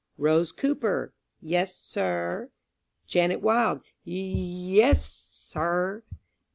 "Rose 0.17 0.51
Cooper."... 0.51 1.13
"Yes, 1.41 1.75
sir." 1.75 2.49
"Janet 3.05 3.39
Wild."... 3.39 3.81
"Y 4.03 4.13
y 4.13 4.31
yes, 4.73 4.97
s 4.97 5.05
sir." 5.53 6.01